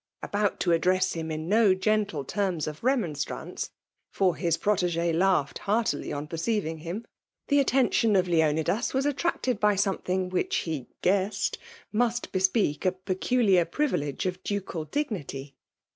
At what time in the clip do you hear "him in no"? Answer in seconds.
1.13-1.75